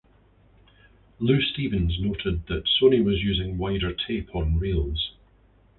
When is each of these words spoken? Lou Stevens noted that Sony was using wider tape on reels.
Lou 1.19 1.39
Stevens 1.41 1.99
noted 1.99 2.47
that 2.47 2.63
Sony 2.65 3.03
was 3.03 3.21
using 3.21 3.59
wider 3.59 3.93
tape 3.93 4.33
on 4.35 4.57
reels. 4.57 5.11